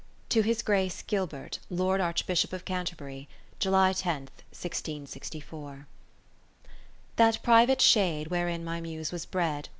To 0.29 0.41
his 0.41 0.63
Grace 0.63 1.03
Gilbert, 1.03 1.59
Lord 1.69 2.01
Archbishop 2.01 2.53
of 2.53 2.65
Canterbury, 2.65 3.29
July 3.59 3.93
10, 3.93 4.29
1664 4.49 5.85
That 7.17 7.43
private 7.43 7.81
shade, 7.81 8.29
wherein 8.29 8.63
my 8.63 8.81
Muse 8.81 9.11
was 9.11 9.27
bred. 9.27 9.69